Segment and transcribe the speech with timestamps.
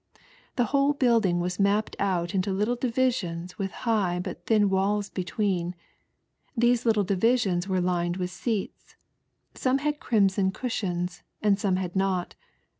[0.55, 5.75] The whole building was mapped out into little divisions with high but thin walls between.
[6.57, 8.95] These little divisions wei'e lined with seats,
[9.53, 12.33] some had crimson cushions, and some had not.